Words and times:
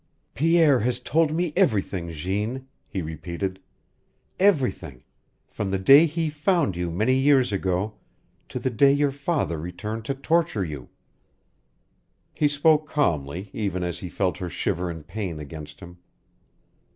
"Pierre 0.33 0.79
has 0.79 0.99
told 0.99 1.31
me 1.31 1.53
everything, 1.55 2.11
Jeanne," 2.11 2.67
he 2.87 3.03
repeated. 3.03 3.59
"Everything 4.39 5.03
from 5.47 5.69
the 5.69 5.77
day 5.77 6.07
he 6.07 6.27
found 6.27 6.75
you 6.75 6.89
many 6.89 7.13
years 7.13 7.53
ago 7.53 7.93
to 8.49 8.57
the 8.57 8.71
day 8.71 8.91
your 8.91 9.11
father 9.11 9.59
returned 9.59 10.03
to 10.05 10.15
torture 10.15 10.65
you." 10.65 10.89
He 12.33 12.47
spoke 12.47 12.89
calmly, 12.89 13.51
even 13.53 13.83
as 13.83 13.99
he 13.99 14.09
felt 14.09 14.39
her 14.39 14.49
shiver 14.49 14.89
in 14.89 15.03
pain 15.03 15.39
against 15.39 15.81
him. 15.81 15.99